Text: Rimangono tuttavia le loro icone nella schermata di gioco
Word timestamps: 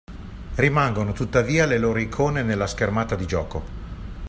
Rimangono 0.55 1.11
tuttavia 1.11 1.67
le 1.67 1.77
loro 1.77 1.99
icone 1.99 2.41
nella 2.41 2.65
schermata 2.65 3.13
di 3.15 3.27
gioco 3.27 3.63